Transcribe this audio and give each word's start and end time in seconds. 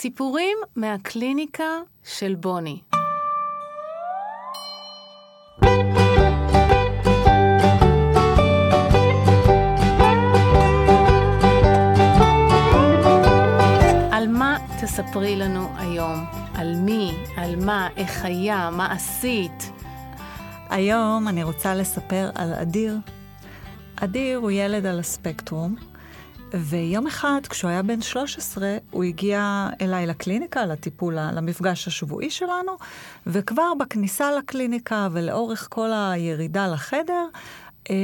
סיפורים 0.00 0.58
מהקליניקה 0.76 1.64
של 2.04 2.34
בוני. 2.34 2.80
על 14.12 14.28
מה 14.28 14.56
תספרי 14.82 15.36
לנו 15.36 15.68
היום? 15.76 16.24
על 16.54 16.74
מי? 16.76 17.12
על 17.36 17.56
מה? 17.64 17.88
איך 17.96 18.24
היה? 18.24 18.70
מה 18.72 18.92
עשית? 18.92 19.72
היום 20.70 21.28
אני 21.28 21.42
רוצה 21.42 21.74
לספר 21.74 22.30
על 22.34 22.52
אדיר. 22.54 22.96
אדיר 23.96 24.38
הוא 24.38 24.50
ילד 24.50 24.86
על 24.86 24.98
הספקטרום, 24.98 25.76
ויום 26.54 27.06
אחד, 27.06 27.40
כשהוא 27.48 27.70
היה 27.70 27.82
בן 27.82 28.00
13, 28.00 28.76
הוא 28.90 29.04
הגיע 29.04 29.68
אליי 29.80 30.06
לקליניקה, 30.06 30.66
לטיפול, 30.66 31.14
למפגש 31.32 31.86
השבועי 31.86 32.30
שלנו, 32.30 32.72
וכבר 33.26 33.74
בכניסה 33.80 34.32
לקליניקה 34.32 35.08
ולאורך 35.12 35.68
כל 35.70 35.90
הירידה 35.92 36.66
לחדר, 36.68 37.26
אה, 37.90 37.96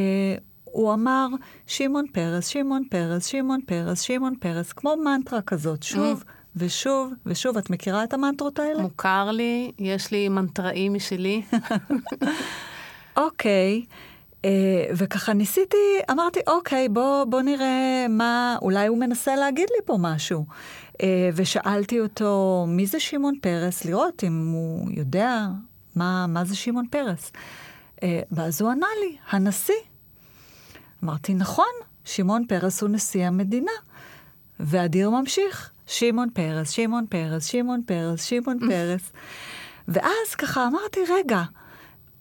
הוא 0.64 0.94
אמר, 0.94 1.26
שמעון 1.66 2.06
פרס, 2.12 2.46
שמעון 2.46 2.82
פרס, 2.90 3.26
שמעון 3.26 3.60
פרס, 3.66 4.00
שמעון 4.00 4.34
פרס, 4.40 4.72
כמו 4.72 4.94
מנטרה 5.04 5.42
כזאת, 5.42 5.82
שוב 5.82 6.24
ושוב 6.56 7.12
ושוב. 7.26 7.56
את 7.56 7.70
מכירה 7.70 8.04
את 8.04 8.14
המנטרות 8.14 8.58
האלה? 8.58 8.82
מוכר 8.82 9.30
לי, 9.30 9.72
יש 9.78 10.10
לי 10.10 10.28
מנטראים 10.28 10.94
משלי. 10.94 11.42
אוקיי. 13.16 13.82
Uh, 13.84 14.13
וככה 14.96 15.32
ניסיתי, 15.32 15.76
אמרתי, 16.10 16.40
אוקיי, 16.46 16.88
בוא, 16.88 17.24
בוא 17.24 17.42
נראה 17.42 18.06
מה, 18.08 18.56
אולי 18.62 18.86
הוא 18.86 18.98
מנסה 18.98 19.36
להגיד 19.36 19.68
לי 19.70 19.86
פה 19.86 19.96
משהו. 20.00 20.44
Uh, 20.92 20.96
ושאלתי 21.34 22.00
אותו, 22.00 22.64
מי 22.68 22.86
זה 22.86 23.00
שמעון 23.00 23.34
פרס? 23.42 23.84
לראות 23.84 24.24
אם 24.24 24.52
הוא 24.52 24.90
יודע 24.90 25.46
מה, 25.96 26.26
מה 26.26 26.44
זה 26.44 26.56
שמעון 26.56 26.86
פרס. 26.90 27.32
Uh, 27.96 28.00
ואז 28.32 28.62
הוא 28.62 28.70
ענה 28.70 28.86
לי, 29.00 29.16
הנשיא. 29.30 29.74
אמרתי, 31.04 31.34
נכון, 31.34 31.72
שמעון 32.04 32.46
פרס 32.46 32.82
הוא 32.82 32.90
נשיא 32.90 33.26
המדינה. 33.26 33.72
ואדיר 34.60 35.10
ממשיך, 35.10 35.70
שמעון 35.86 36.30
פרס, 36.30 36.70
שמעון 36.70 37.06
פרס, 37.06 37.44
שמעון 37.44 37.82
פרס, 37.86 38.24
שמעון 38.24 38.58
פרס. 38.68 39.12
ואז 39.88 40.34
ככה 40.38 40.66
אמרתי, 40.66 41.00
רגע, 41.08 41.42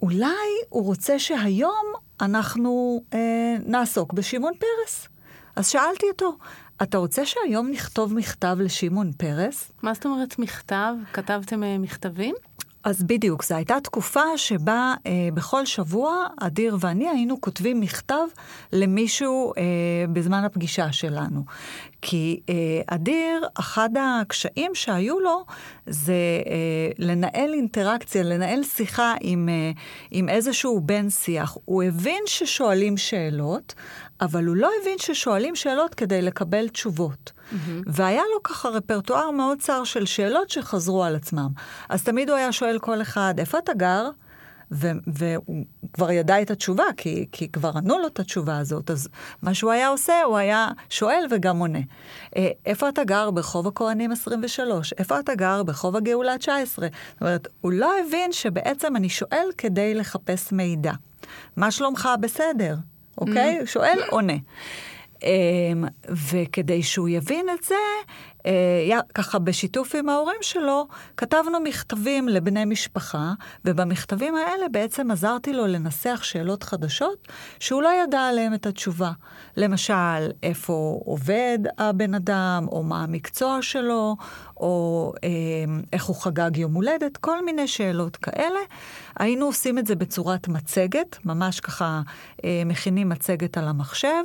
אולי 0.02 0.28
הוא 0.70 0.86
רוצה 0.86 1.20
שהיום 1.20 1.86
אנחנו 2.24 3.02
אה, 3.14 3.56
נעסוק 3.66 4.14
בשמעון 4.14 4.54
פרס. 4.60 5.08
אז 5.56 5.68
שאלתי 5.68 6.06
אותו, 6.12 6.38
אתה 6.82 6.98
רוצה 6.98 7.26
שהיום 7.26 7.70
נכתוב 7.72 8.14
מכתב 8.14 8.58
לשמעון 8.60 9.12
פרס? 9.12 9.72
מה 9.82 9.94
זאת 9.94 10.06
אומרת 10.06 10.40
מכתב? 10.40 10.94
כתבתם 11.14 11.64
אה, 11.64 11.78
מכתבים? 11.78 12.36
אז 12.84 13.04
בדיוק, 13.04 13.44
זו 13.44 13.56
הייתה 13.56 13.80
תקופה 13.84 14.38
שבה 14.38 14.94
אה, 15.06 15.12
בכל 15.34 15.66
שבוע 15.66 16.28
אדיר 16.42 16.78
ואני 16.80 17.10
היינו 17.10 17.42
כותבים 17.42 17.80
מכתב 17.80 18.26
למישהו 18.74 19.54
אה, 19.58 19.64
בזמן 20.14 20.44
הפגישה 20.44 20.92
שלנו. 20.92 21.44
כי 22.06 22.40
אה, 22.50 22.82
אדיר, 22.88 23.48
אחד 23.60 23.90
הקשיים 24.00 24.76
שהיו 24.76 25.20
לו 25.20 25.46
זה 25.86 26.14
אה, 26.48 26.90
לנהל 27.00 27.54
אינטראקציה, 27.54 28.24
לנהל 28.24 28.64
שיחה 28.64 29.14
עם, 29.22 29.50
אה, 29.50 29.72
עם 30.12 30.30
איזשהו 30.30 30.82
בן 30.82 31.10
שיח. 31.10 31.58
הוא 31.66 31.84
הבין 31.84 32.24
ששואלים 32.26 32.98
שאלות, 32.98 33.74
אבל 34.22 34.46
הוא 34.46 34.56
לא 34.56 34.70
הבין 34.82 34.98
ששואלים 34.98 35.56
שאלות 35.56 35.96
כדי 35.96 36.22
לקבל 36.22 36.68
תשובות. 36.68 37.32
Mm-hmm. 37.32 37.56
והיה 37.86 38.24
לו 38.34 38.44
ככה 38.44 38.70
רפרטואר 38.70 39.32
מאוד 39.32 39.60
צר 39.60 39.84
של 39.84 40.06
שאלות 40.06 40.50
שחזרו 40.50 41.04
על 41.04 41.16
עצמם. 41.16 41.50
אז 41.90 42.04
תמיד 42.04 42.30
הוא 42.30 42.38
היה 42.38 42.52
שואל 42.52 42.80
כל 42.80 43.02
אחד, 43.02 43.34
איפה 43.38 43.58
אתה 43.58 43.74
גר? 43.74 44.10
ו- 44.74 44.92
והוא 45.08 45.66
כבר 45.94 46.12
ידע 46.12 46.42
את 46.42 46.52
התשובה, 46.52 46.84
כי, 46.98 47.26
כי 47.32 47.52
כבר 47.52 47.72
ענו 47.76 48.00
לו 48.00 48.08
את 48.08 48.20
התשובה 48.20 48.58
הזאת. 48.58 48.92
אז 48.92 49.10
מה 49.42 49.54
שהוא 49.54 49.72
היה 49.72 49.88
עושה, 49.88 50.24
הוא 50.24 50.38
היה 50.38 50.68
שואל 50.90 51.26
וגם 51.32 51.58
עונה. 51.58 51.80
אה, 52.38 52.50
איפה 52.66 52.90
אתה 52.90 53.04
גר? 53.04 53.32
ברחוב 53.32 53.68
הכהנים 53.68 54.12
23. 54.12 54.94
איפה 54.94 55.20
אתה 55.20 55.36
גר? 55.36 55.64
ברחוב 55.64 55.96
הגאולה 55.96 56.38
19. 56.38 56.88
זאת 56.88 57.22
אומרת, 57.22 57.48
הוא 57.62 57.72
לא 57.72 57.94
הבין 58.00 58.32
שבעצם 58.32 58.96
אני 58.96 59.10
שואל 59.10 59.48
כדי 59.58 59.94
לחפש 59.94 60.52
מידע. 60.52 60.92
מה 61.56 61.72
שלומך? 61.72 62.10
בסדר. 62.22 62.76
אוקיי? 63.18 63.60
Mm-hmm. 63.62 63.66
שואל, 63.66 64.00
עונה. 64.10 64.34
אמ, 65.24 65.86
וכדי 66.10 66.84
שהוא 66.84 67.10
יבין 67.10 67.46
את 67.60 67.64
זה, 67.64 67.76
ככה 69.14 69.40
בשיתוף 69.40 69.96
עם 69.96 70.10
ההורים 70.10 70.38
שלו, 70.42 70.88
כתבנו 71.18 71.60
מכתבים 71.60 72.30
לבני 72.30 72.66
משפחה, 72.66 73.34
ובמכתבים 73.66 74.36
האלה 74.36 74.70
בעצם 74.72 75.12
עזרתי 75.12 75.54
לו 75.54 75.68
לנסח 75.68 76.20
שאלות 76.24 76.64
חדשות 76.64 77.28
שהוא 77.60 77.82
לא 77.82 77.90
ידע 78.04 78.20
עליהן 78.20 78.54
את 78.54 78.66
התשובה. 78.66 79.12
למשל, 79.58 80.32
איפה 80.44 81.02
עובד 81.06 81.60
הבן 81.78 82.14
אדם, 82.14 82.66
או 82.72 82.84
מה 82.84 83.04
המקצוע 83.04 83.58
שלו, 83.62 84.16
או 84.58 85.14
אה, 85.24 85.30
איך 85.94 86.06
הוא 86.06 86.16
חגג 86.16 86.58
יום 86.58 86.74
הולדת, 86.74 87.18
כל 87.18 87.46
מיני 87.46 87.68
שאלות 87.68 88.16
כאלה. 88.16 88.60
היינו 89.20 89.46
עושים 89.46 89.80
את 89.80 89.88
זה 89.88 89.96
בצורת 89.96 90.48
מצגת, 90.48 91.18
ממש 91.26 91.60
ככה 91.60 92.02
אה, 92.46 92.62
מכינים 92.66 93.10
מצגת 93.10 93.58
על 93.58 93.68
המחשב, 93.68 94.24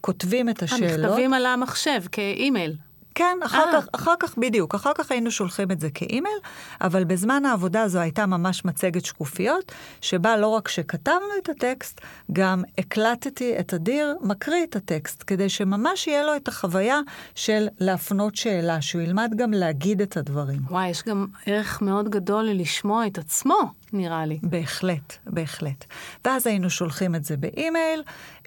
כותבים 0.00 0.48
את 0.48 0.62
השאלות. 0.62 1.04
המכתבים 1.04 1.34
על 1.34 1.46
המחשב, 1.46 2.00
כאימייל. 2.12 2.76
כן, 3.14 3.38
אחר 3.44 3.64
כך, 3.72 3.86
אחר 3.92 4.14
כך 4.20 4.38
בדיוק, 4.38 4.74
אחר 4.74 4.92
כך 4.94 5.10
היינו 5.10 5.30
שולחים 5.30 5.70
את 5.70 5.80
זה 5.80 5.90
כאימייל, 5.90 6.38
אבל 6.80 7.04
בזמן 7.04 7.44
העבודה 7.44 7.88
זו 7.88 7.98
הייתה 7.98 8.26
ממש 8.26 8.64
מצגת 8.64 9.04
שקופיות, 9.04 9.72
שבה 10.00 10.36
לא 10.36 10.46
רק 10.46 10.68
שכתבנו 10.68 11.28
את 11.42 11.48
הטקסט, 11.48 12.00
גם 12.32 12.62
הקלטתי 12.78 13.58
את 13.60 13.74
אדיר 13.74 14.16
מקריא 14.20 14.64
את 14.64 14.76
הטקסט, 14.76 15.24
כדי 15.26 15.48
שממש 15.48 16.06
יהיה 16.06 16.24
לו 16.24 16.36
את 16.36 16.48
החוויה 16.48 17.00
של 17.34 17.68
להפנות 17.80 18.36
שאלה, 18.36 18.82
שהוא 18.82 19.02
ילמד 19.02 19.32
גם 19.36 19.52
להגיד 19.52 20.02
את 20.02 20.16
הדברים. 20.16 20.60
וואי, 20.70 20.88
יש 20.88 21.02
גם 21.02 21.26
ערך 21.46 21.82
מאוד 21.82 22.08
גדול 22.08 22.44
ללשמוע 22.44 23.06
את 23.06 23.18
עצמו. 23.18 23.79
נראה 23.92 24.26
לי. 24.26 24.38
בהחלט, 24.42 25.16
בהחלט. 25.26 25.84
ואז 26.24 26.46
היינו 26.46 26.70
שולחים 26.70 27.14
את 27.14 27.24
זה 27.24 27.36
באימייל, 27.36 28.02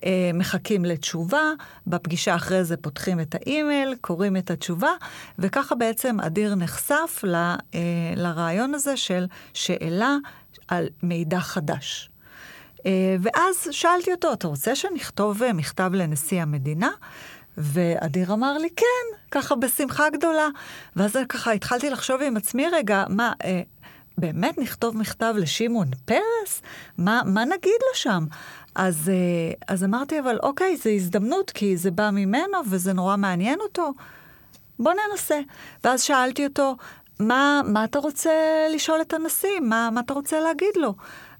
אה, 0.06 0.32
מחכים 0.34 0.86
לתשובה, 0.86 1.42
בפגישה 1.88 2.36
אחרי 2.36 2.64
זה 2.64 2.78
פותחים 2.78 3.20
את 3.20 3.36
האימייל, 3.36 3.96
קוראים 4.02 4.38
את 4.38 4.52
התשובה, 4.52 4.92
וככה 5.40 5.76
בעצם 5.76 6.20
אדיר 6.20 6.56
נחשף 6.56 7.22
ל, 7.24 7.36
אה, 7.36 7.80
לרעיון 8.16 8.74
הזה 8.74 8.98
של 8.98 9.26
שאלה 9.54 10.18
על 10.68 10.88
מידע 11.04 11.40
חדש. 11.40 12.10
אה, 12.86 13.16
ואז 13.22 13.68
שאלתי 13.72 14.12
אותו, 14.12 14.34
אתה 14.34 14.48
רוצה 14.48 14.76
שנכתוב 14.76 15.42
מכתב 15.54 15.92
לנשיא 15.94 16.42
המדינה? 16.42 16.90
ואדיר 17.58 18.34
אמר 18.34 18.58
לי, 18.58 18.70
כן, 18.76 19.18
ככה 19.32 19.56
בשמחה 19.56 20.10
גדולה. 20.10 20.48
ואז 20.96 21.18
ככה 21.30 21.52
התחלתי 21.52 21.90
לחשוב 21.90 22.22
עם 22.22 22.38
עצמי 22.38 22.68
רגע, 22.68 23.04
מה, 23.10 23.34
אה, 23.44 23.62
באמת 24.18 24.58
נכתוב 24.58 24.98
מכתב 24.98 25.34
לשמעון 25.38 25.88
פרס? 26.06 26.62
מה, 26.98 27.22
מה 27.26 27.46
נגיד 27.46 27.80
לו 27.82 27.96
שם? 27.96 28.26
אז, 28.76 29.10
אה, 29.10 29.54
אז 29.68 29.84
אמרתי, 29.84 30.20
אבל 30.20 30.38
אוקיי, 30.44 30.78
זו 30.78 30.90
הזדמנות, 30.90 31.52
כי 31.52 31.78
זה 31.78 31.92
בא 31.92 32.10
ממנו 32.14 32.58
וזה 32.70 32.94
נורא 32.94 33.18
מעניין 33.18 33.60
אותו. 33.60 33.94
בוא 34.80 34.94
ננסה. 34.94 35.40
ואז 35.84 36.02
שאלתי 36.02 36.46
אותו, 36.46 36.76
מה, 37.20 37.62
מה 37.66 37.84
אתה 37.84 38.00
רוצה 38.00 38.32
לשאול 38.74 39.02
את 39.02 39.14
הנשיא? 39.14 39.60
מה, 39.62 39.90
מה 39.92 40.02
אתה 40.02 40.14
רוצה 40.14 40.40
להגיד 40.40 40.76
לו? 40.76 40.94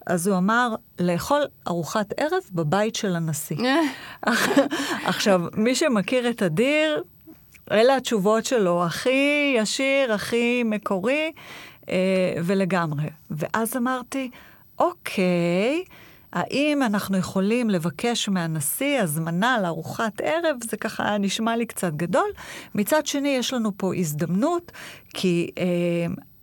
אז 0.08 0.28
הוא 0.28 0.38
אמר, 0.38 0.76
לאכול 1.00 1.42
ארוחת 1.68 2.14
ערב 2.18 2.42
בבית 2.52 2.96
של 2.96 3.16
הנשיא. 3.16 3.58
עכשיו, 5.06 5.42
מי 5.54 5.76
שמכיר 5.76 6.30
את 6.30 6.44
אדיר, 6.44 7.04
אלה 7.72 7.96
התשובות 7.96 8.46
שלו, 8.46 8.84
הכי 8.86 9.56
ישיר, 9.58 10.14
הכי 10.14 10.64
מקורי. 10.66 11.32
אה, 11.90 12.34
ולגמרי. 12.44 13.10
ואז 13.32 13.78
אמרתי, 13.78 14.30
אוקיי, 14.80 15.84
האם 16.34 16.84
אנחנו 16.84 17.18
יכולים 17.18 17.70
לבקש 17.70 18.30
מהנשיא 18.30 19.00
הזמנה 19.00 19.58
לארוחת 19.62 20.22
ערב? 20.22 20.58
זה 20.70 20.78
ככה 20.78 21.18
נשמע 21.18 21.56
לי 21.56 21.66
קצת 21.66 21.94
גדול. 21.94 22.30
מצד 22.76 23.06
שני, 23.06 23.30
יש 23.30 23.54
לנו 23.54 23.72
פה 23.78 23.96
הזדמנות, 23.96 24.72
כי 25.14 25.50
אה, 25.58 25.66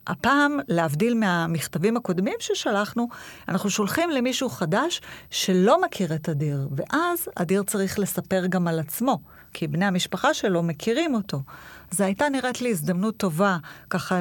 הפעם, 0.06 0.58
להבדיל 0.68 1.14
מהמכתבים 1.14 1.96
הקודמים 1.96 2.34
ששלחנו, 2.40 3.08
אנחנו 3.48 3.70
שולחים 3.70 4.10
למישהו 4.10 4.48
חדש 4.48 5.00
שלא 5.30 5.82
מכיר 5.82 6.14
את 6.14 6.28
אדיר, 6.28 6.68
ואז 6.76 7.28
אדיר 7.34 7.62
צריך 7.62 7.98
לספר 7.98 8.46
גם 8.46 8.68
על 8.68 8.78
עצמו, 8.78 9.18
כי 9.52 9.66
בני 9.66 9.84
המשפחה 9.84 10.34
שלו 10.34 10.62
מכירים 10.62 11.14
אותו. 11.14 11.42
זו 11.90 12.04
הייתה 12.04 12.28
נראית 12.28 12.60
לי 12.60 12.70
הזדמנות 12.70 13.16
טובה 13.16 13.56
ככה 13.90 14.20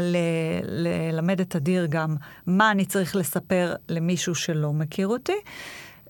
ללמד 0.63 1.41
את 1.41 1.55
אדיר 1.55 1.85
גם 1.89 2.15
מה 2.47 2.71
אני 2.71 2.85
צריך 2.85 3.15
לספר 3.15 3.75
למישהו 3.89 4.35
שלא 4.35 4.73
מכיר 4.73 5.07
אותי, 5.07 5.37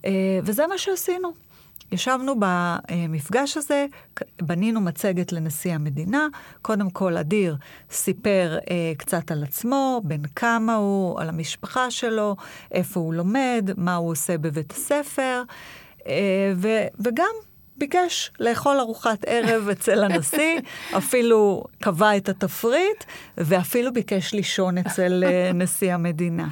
אה, 0.06 0.40
וזה 0.44 0.68
מה 0.68 0.78
שעשינו. 0.78 1.50
ישבנו 1.92 2.36
במפגש 2.40 3.58
הזה, 3.58 3.86
בנינו 4.42 4.82
מצגת 4.82 5.32
לנשיא 5.32 5.74
המדינה. 5.74 6.28
קודם 6.62 6.90
כל, 6.90 7.18
אדיר 7.18 7.56
סיפר 7.92 8.58
אה, 8.70 8.94
קצת 8.98 9.32
על 9.32 9.44
עצמו, 9.44 10.02
בן 10.04 10.22
כמה 10.36 10.76
הוא, 10.76 11.22
על 11.22 11.30
המשפחה 11.30 11.92
שלו, 11.92 12.36
איפה 12.72 13.00
הוא 13.00 13.14
לומד, 13.14 13.70
מה 13.78 13.96
הוא 13.96 14.12
עושה 14.12 14.38
בבית 14.38 14.72
הספר, 14.72 15.44
אה, 16.08 16.54
ו, 16.56 16.68
וגם 17.00 17.32
ביקש 17.80 18.32
לאכול 18.40 18.80
ארוחת 18.80 19.26
ערב 19.28 19.70
אצל 19.70 20.04
הנשיא, 20.04 20.60
אפילו 20.98 21.64
קבע 21.82 22.18
את 22.18 22.30
התפריט, 22.30 23.04
ואפילו 23.38 23.94
ביקש 23.94 24.34
לישון 24.34 24.78
אצל 24.78 25.24
אה, 25.28 25.52
נשיא 25.54 25.94
המדינה. 25.94 26.48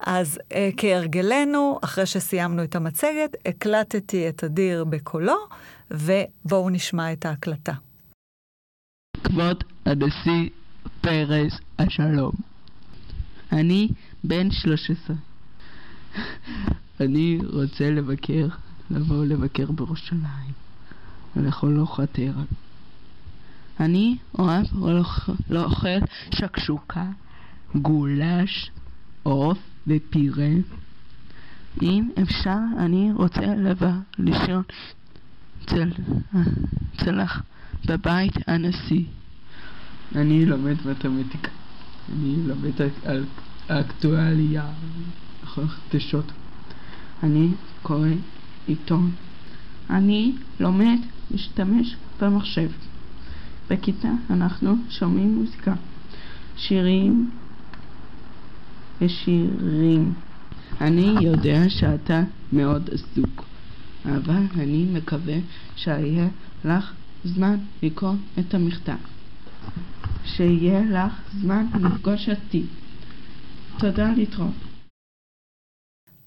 אז 0.00 0.38
uh, 0.38 0.54
כהרגלנו, 0.76 1.78
אחרי 1.84 2.06
שסיימנו 2.06 2.64
את 2.64 2.76
המצגת, 2.76 3.36
הקלטתי 3.46 4.28
את 4.28 4.44
אדיר 4.44 4.84
בקולו, 4.84 5.36
ובואו 5.90 6.70
נשמע 6.70 7.12
את 7.12 7.26
ההקלטה. 7.26 7.72
כבוד 9.24 9.64
הנשיא 9.86 10.48
פרס 11.00 11.52
השלום, 11.78 12.32
אני 13.52 13.88
בן 14.24 14.50
13. 14.50 15.16
אני 17.00 17.38
רוצה 17.52 17.90
לבקר, 17.90 18.46
לבוא 18.90 19.24
לבקר 19.24 19.72
בירושלים, 19.72 20.52
לאכול 21.36 21.78
ארוחת 21.78 22.18
ערב. 22.18 22.46
אני 23.80 24.16
אוהב 24.38 24.66
לאכול 25.50 25.90
שקשוקה, 26.34 27.06
גולש, 27.74 28.70
עוף 29.22 29.58
ופירה. 29.86 30.48
אם 31.82 32.08
אפשר, 32.22 32.58
אני 32.78 33.12
רוצה 33.12 33.54
לבוא 33.56 33.88
לישון 34.18 34.62
אצל, 35.64 35.90
אצלך 36.96 37.42
בבית 37.86 38.32
הנשיא. 38.46 39.04
אני 40.14 40.46
לומד 40.46 40.76
מתמטיקה. 40.86 41.50
אני 42.12 42.36
לומד 42.46 42.72
על 43.04 43.24
אקטואליה, 43.68 44.64
חדשות. 45.44 46.32
אני 47.22 47.48
קורא 47.82 48.08
עיתון. 48.68 49.10
אני 49.90 50.32
לומד 50.60 50.98
להשתמש 51.30 51.96
במחשב. 52.20 52.70
בכיתה 53.70 54.08
אנחנו 54.30 54.74
שומעים 54.90 55.34
מוזיקה, 55.34 55.74
שירים 56.56 57.30
ושירים. 59.00 60.14
אני 60.80 61.14
יודע 61.20 61.68
שאתה 61.68 62.22
מאוד 62.52 62.90
עסוק, 62.92 63.44
אבל 64.04 64.42
אני 64.54 64.86
מקווה 64.92 65.36
שיהיה 65.76 66.28
לך 66.64 66.92
זמן 67.24 67.58
לקרוא 67.82 68.14
את 68.38 68.54
המכתב. 68.54 68.96
שיהיה 70.24 70.80
לך 70.80 71.12
זמן 71.40 71.66
לפגוש 71.80 72.28
אותי. 72.28 72.62
תודה 73.78 74.12
להתראות. 74.16 74.54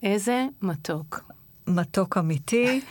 איזה 0.03 0.45
מתוק. 0.61 1.30
מתוק 1.67 2.17
אמיתי. 2.17 2.81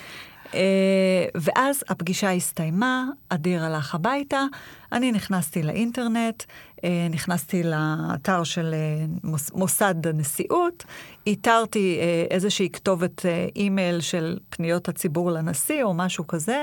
אה, 0.54 1.26
ואז 1.34 1.84
הפגישה 1.88 2.32
הסתיימה, 2.32 3.04
אדיר 3.28 3.64
הלך 3.64 3.94
הביתה, 3.94 4.44
אני 4.92 5.12
נכנסתי 5.12 5.62
לאינטרנט, 5.62 6.42
אה, 6.84 7.06
נכנסתי 7.10 7.62
לאתר 7.62 8.44
של 8.44 8.74
אה, 8.74 9.30
מוסד 9.54 10.06
הנשיאות, 10.06 10.84
איתרתי 11.26 11.98
איזושהי 12.30 12.68
כתובת 12.72 13.26
אימייל 13.56 14.00
של 14.00 14.38
פניות 14.50 14.88
הציבור 14.88 15.30
לנשיא 15.30 15.82
או 15.82 15.94
משהו 15.94 16.26
כזה, 16.26 16.62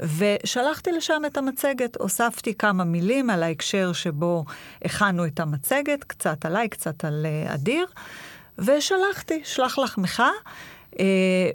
ושלחתי 0.00 0.92
לשם 0.92 1.22
את 1.26 1.36
המצגת. 1.36 1.96
הוספתי 1.96 2.54
כמה 2.54 2.84
מילים 2.84 3.30
על 3.30 3.42
ההקשר 3.42 3.92
שבו 3.92 4.44
הכנו 4.84 5.26
את 5.26 5.40
המצגת, 5.40 6.04
קצת 6.04 6.44
עליי, 6.44 6.68
קצת 6.68 7.04
על 7.04 7.26
אדיר, 7.46 7.86
ושלחתי, 8.58 9.40
שלח 9.44 9.78
לחמך. 9.78 10.22
אה, 11.00 11.04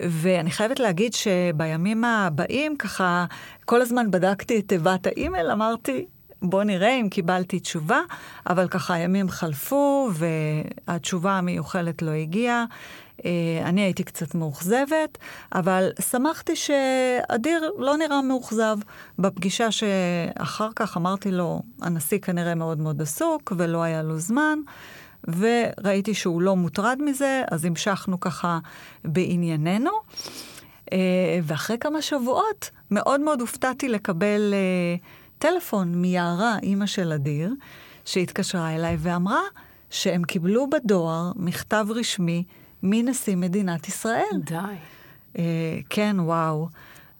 ואני 0.10 0.52
חייבת 0.52 0.80
להגיד 0.80 1.14
שבימים 1.14 2.04
הבאים, 2.04 2.78
ככה, 2.78 3.26
כל 3.66 3.82
הזמן 3.82 4.12
בדקתי 4.12 4.60
את 4.60 4.68
תיבת 4.68 5.08
האימייל, 5.08 5.52
אמרתי, 5.52 6.06
בוא 6.42 6.64
נראה 6.64 6.96
אם 6.96 7.10
קיבלתי 7.10 7.60
תשובה, 7.60 8.02
אבל 8.50 8.68
ככה 8.68 8.94
הימים 8.94 9.30
חלפו 9.30 10.10
והתשובה 10.14 11.32
המיוחלת 11.32 12.02
לא 12.02 12.12
הגיעה. 12.12 12.66
אה, 13.26 13.62
אני 13.66 13.82
הייתי 13.82 14.04
קצת 14.04 14.36
מאוכזבת, 14.36 15.18
אבל 15.56 15.90
שמחתי 16.12 16.56
שאדיר 16.56 17.72
לא 17.78 17.98
נראה 17.98 18.22
מאוכזב. 18.22 18.78
בפגישה 19.20 19.72
שאחר 19.72 20.70
כך 20.76 20.98
אמרתי 20.98 21.32
לו, 21.32 21.62
הנשיא 21.82 22.20
כנראה 22.20 22.56
מאוד 22.56 22.80
מאוד 22.80 23.02
עסוק 23.02 23.54
ולא 23.58 23.84
היה 23.84 24.04
לו 24.04 24.20
זמן. 24.20 24.60
וראיתי 25.28 26.14
שהוא 26.14 26.42
לא 26.42 26.56
מוטרד 26.56 27.00
מזה, 27.02 27.44
אז 27.52 27.66
המשכנו 27.66 28.20
ככה 28.20 28.60
בענייננו. 29.06 29.92
אה, 30.94 31.40
ואחרי 31.44 31.78
כמה 31.78 32.02
שבועות 32.02 32.72
מאוד 32.92 33.22
מאוד 33.22 33.42
הופתעתי 33.42 33.90
לקבל 33.90 34.54
אה, 34.54 34.96
טלפון 35.40 35.96
מיערה, 35.96 36.58
אימא 36.64 36.86
של 36.86 37.12
אדיר, 37.12 37.54
שהתקשרה 38.06 38.76
אליי 38.76 38.98
ואמרה 39.00 39.42
שהם 39.90 40.24
קיבלו 40.24 40.70
בדואר 40.70 41.32
מכתב 41.36 41.88
רשמי 41.90 42.44
מנשיא 42.84 43.36
מדינת 43.36 43.88
ישראל. 43.88 44.24
די. 44.44 44.56
אה, 45.38 45.44
כן, 45.90 46.16
וואו. 46.20 46.68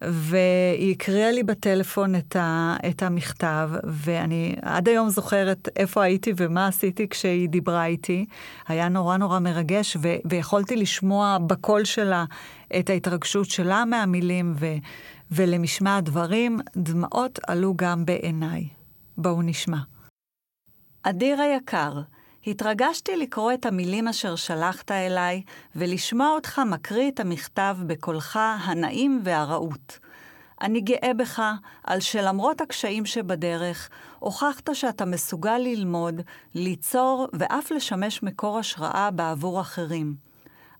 והיא 0.02 0.92
הקריאה 0.92 1.32
לי 1.32 1.42
בטלפון 1.42 2.14
את, 2.14 2.36
ה, 2.36 2.76
את 2.88 3.02
המכתב, 3.02 3.70
ואני 3.84 4.54
עד 4.62 4.88
היום 4.88 5.08
זוכרת 5.08 5.68
איפה 5.76 6.02
הייתי 6.02 6.32
ומה 6.36 6.66
עשיתי 6.66 7.08
כשהיא 7.08 7.48
דיברה 7.48 7.86
איתי. 7.86 8.26
היה 8.68 8.88
נורא 8.88 9.16
נורא 9.16 9.38
מרגש, 9.38 9.96
ו, 10.02 10.08
ויכולתי 10.24 10.76
לשמוע 10.76 11.38
בקול 11.46 11.84
שלה 11.84 12.24
את 12.78 12.90
ההתרגשות 12.90 13.50
שלה 13.50 13.84
מהמילים, 13.84 14.54
ו, 14.58 14.66
ולמשמע 15.30 15.96
הדברים, 15.96 16.58
דמעות 16.76 17.38
עלו 17.46 17.74
גם 17.76 18.04
בעיניי. 18.04 18.68
בואו 19.16 19.42
נשמע. 19.42 19.78
אדיר 21.02 21.40
היקר, 21.40 22.00
התרגשתי 22.46 23.16
לקרוא 23.16 23.52
את 23.52 23.66
המילים 23.66 24.08
אשר 24.08 24.36
שלחת 24.36 24.90
אליי, 24.90 25.42
ולשמוע 25.76 26.30
אותך 26.30 26.58
מקריא 26.66 27.10
את 27.10 27.20
המכתב 27.20 27.76
בקולך 27.86 28.38
הנעים 28.42 29.20
והרהוט. 29.24 29.98
אני 30.60 30.80
גאה 30.80 31.14
בך 31.14 31.42
על 31.84 32.00
שלמרות 32.00 32.60
הקשיים 32.60 33.06
שבדרך, 33.06 33.88
הוכחת 34.18 34.74
שאתה 34.74 35.04
מסוגל 35.04 35.58
ללמוד, 35.58 36.20
ליצור 36.54 37.28
ואף 37.32 37.70
לשמש 37.70 38.22
מקור 38.22 38.58
השראה 38.58 39.10
בעבור 39.10 39.60
אחרים. 39.60 40.14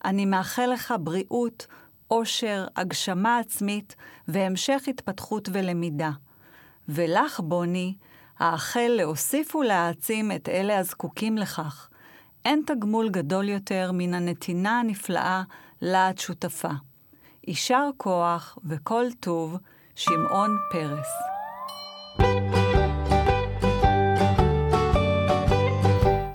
אני 0.04 0.26
מאחל 0.26 0.66
לך 0.66 0.94
בריאות, 1.00 1.66
אושר, 2.10 2.66
הגשמה 2.76 3.38
עצמית 3.38 3.96
והמשך 4.28 4.82
התפתחות 4.88 5.48
ולמידה. 5.52 6.10
ולך, 6.88 7.40
בוני, 7.40 7.94
האחל 8.38 8.90
להוסיף 8.96 9.56
ולהעצים 9.56 10.32
את 10.32 10.48
אלה 10.48 10.78
הזקוקים 10.78 11.38
לכך. 11.38 11.88
אין 12.44 12.62
תגמול 12.66 13.08
גדול 13.08 13.48
יותר 13.48 13.90
מן 13.94 14.14
הנתינה 14.14 14.80
הנפלאה 14.80 15.42
לה 15.82 16.10
את 16.10 16.18
שותפה. 16.18 16.68
יישר 17.46 17.90
כוח 17.96 18.58
וכל 18.64 19.04
טוב, 19.20 19.56
שמעון 19.94 20.56
פרס. 20.72 21.08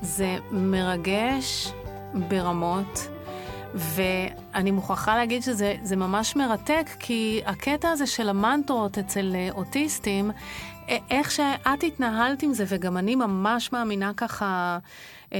זה 0.01 0.35
מרגש 0.51 1.71
ברמות. 2.13 3.07
ואני 3.75 4.71
מוכרחה 4.71 5.15
להגיד 5.15 5.43
שזה 5.43 5.95
ממש 5.95 6.35
מרתק, 6.35 6.89
כי 6.99 7.41
הקטע 7.45 7.89
הזה 7.89 8.07
של 8.07 8.29
המנטרות 8.29 8.97
אצל 8.97 9.31
אה, 9.35 9.49
אוטיסטים, 9.51 10.31
איך 11.09 11.31
שאת 11.31 11.83
התנהלת 11.83 12.43
עם 12.43 12.53
זה, 12.53 12.65
וגם 12.67 12.97
אני 12.97 13.15
ממש 13.15 13.71
מאמינה 13.71 14.11
ככה, 14.17 14.77
אה, 15.33 15.39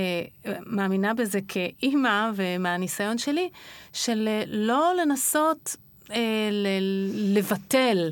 מאמינה 0.66 1.14
בזה 1.14 1.40
כאימא 1.48 2.30
ומהניסיון 2.36 3.18
שלי, 3.18 3.50
של 3.94 4.28
אה, 4.28 4.44
לא 4.48 4.94
לנסות 5.02 5.76
לבטל. 7.14 8.12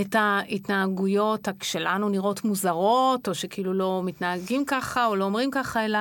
את 0.00 0.14
ההתנהגויות 0.18 1.48
שלנו 1.62 2.08
נראות 2.08 2.44
מוזרות, 2.44 3.28
או 3.28 3.34
שכאילו 3.34 3.74
לא 3.74 4.02
מתנהגים 4.04 4.64
ככה, 4.64 5.06
או 5.06 5.16
לא 5.16 5.24
אומרים 5.24 5.50
ככה, 5.50 5.84
אלא 5.84 5.98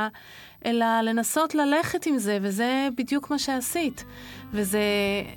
אלא 0.66 1.02
לנסות 1.02 1.56
ללכת 1.56 2.06
עם 2.06 2.18
זה, 2.18 2.38
וזה 2.42 2.88
בדיוק 2.98 3.30
מה 3.30 3.40
שעשית. 3.40 4.06
וזה, 4.52 4.80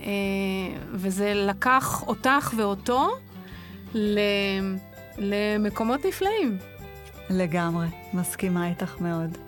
אה, 0.00 0.80
וזה 0.92 1.35
לקח 1.35 2.02
אותך 2.06 2.52
ואותו 2.56 3.11
למקומות 5.19 6.07
נפלאים. 6.07 6.59
לגמרי, 7.31 7.87
מסכימה 8.15 8.69
איתך 8.69 9.01
מאוד. 9.01 9.39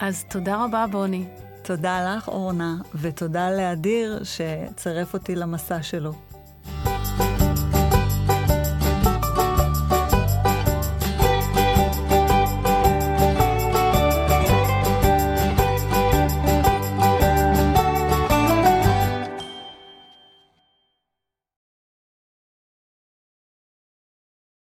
אז 0.00 0.24
תודה 0.24 0.64
רבה, 0.64 0.86
בוני. 0.90 1.24
תודה 1.62 2.16
לך, 2.16 2.28
אורנה, 2.28 2.76
ותודה 2.94 3.50
לאדיר 3.50 4.22
שצירף 4.24 5.14
אותי 5.14 5.34
למסע 5.34 5.82
שלו. 5.82 6.12